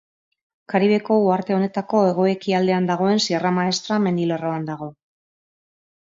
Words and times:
Karibeko 0.71 1.17
uharte 1.25 1.53
honetako 1.57 1.99
hego-ekialdean 2.05 2.87
dagoen 2.91 3.21
Sierra 3.25 3.51
Maestra 3.59 3.99
mendilerroan 4.07 4.65
dago. 4.71 4.89